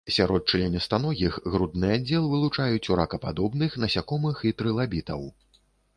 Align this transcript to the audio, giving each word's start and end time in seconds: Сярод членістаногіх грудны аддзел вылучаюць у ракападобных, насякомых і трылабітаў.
Сярод 0.13 0.47
членістаногіх 0.53 1.35
грудны 1.55 1.91
аддзел 1.97 2.25
вылучаюць 2.31 2.89
у 2.95 2.97
ракападобных, 3.01 3.77
насякомых 3.85 4.43
і 4.51 4.55
трылабітаў. 4.63 5.21